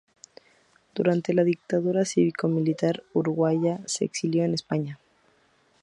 Durante 0.95 1.31
la 1.31 1.43
dictadura 1.43 2.05
cívico-militar 2.05 3.03
uruguaya 3.13 3.81
se 3.85 4.03
exilió 4.03 4.43
en 4.43 4.55
España. 4.55 4.99